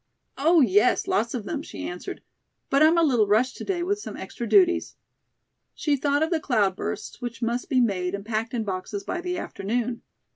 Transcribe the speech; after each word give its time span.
"Oh, 0.39 0.61
yes; 0.61 1.05
lots 1.07 1.35
of 1.35 1.43
them," 1.43 1.61
she 1.61 1.87
answered; 1.87 2.23
"but 2.71 2.81
I'm 2.81 2.97
a 2.97 3.03
little 3.03 3.27
rushed 3.27 3.57
to 3.57 3.63
day 3.63 3.83
with 3.83 3.99
some 3.99 4.17
extra 4.17 4.49
duties." 4.49 4.95
She 5.75 5.95
thought 5.95 6.23
of 6.23 6.31
the 6.31 6.39
"cloud 6.39 6.75
bursts," 6.75 7.21
which 7.21 7.43
must 7.43 7.69
be 7.69 7.79
made 7.79 8.15
and 8.15 8.25
packed 8.25 8.55
in 8.55 8.63
boxes 8.63 9.03
by 9.03 9.21
the 9.21 9.37
afternoon. 9.37 10.01